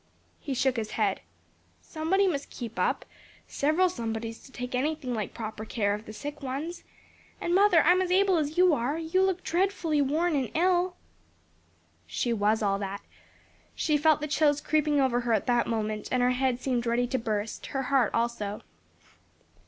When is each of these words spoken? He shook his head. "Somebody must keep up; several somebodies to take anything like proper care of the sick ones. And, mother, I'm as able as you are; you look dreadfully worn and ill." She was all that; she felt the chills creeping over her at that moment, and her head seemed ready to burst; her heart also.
He 0.39 0.55
shook 0.55 0.77
his 0.77 0.93
head. 0.97 1.21
"Somebody 1.79 2.25
must 2.25 2.49
keep 2.49 2.79
up; 2.79 3.05
several 3.47 3.87
somebodies 3.87 4.39
to 4.41 4.51
take 4.51 4.73
anything 4.73 5.13
like 5.13 5.35
proper 5.35 5.63
care 5.63 5.93
of 5.93 6.07
the 6.07 6.11
sick 6.11 6.41
ones. 6.41 6.83
And, 7.39 7.53
mother, 7.53 7.83
I'm 7.83 8.01
as 8.01 8.09
able 8.09 8.39
as 8.39 8.57
you 8.57 8.73
are; 8.73 8.97
you 8.97 9.21
look 9.21 9.43
dreadfully 9.43 10.01
worn 10.01 10.35
and 10.35 10.49
ill." 10.55 10.95
She 12.07 12.33
was 12.33 12.63
all 12.63 12.79
that; 12.79 13.01
she 13.75 13.95
felt 13.95 14.21
the 14.21 14.27
chills 14.27 14.59
creeping 14.59 14.99
over 14.99 15.19
her 15.19 15.33
at 15.33 15.45
that 15.45 15.67
moment, 15.67 16.09
and 16.11 16.23
her 16.23 16.31
head 16.31 16.59
seemed 16.59 16.87
ready 16.87 17.05
to 17.05 17.19
burst; 17.19 17.67
her 17.67 17.83
heart 17.83 18.11
also. 18.11 18.63